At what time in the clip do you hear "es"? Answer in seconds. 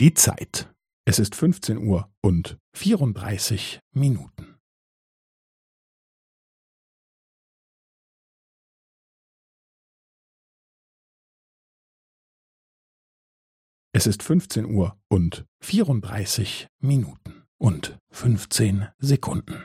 1.04-1.18, 13.92-14.06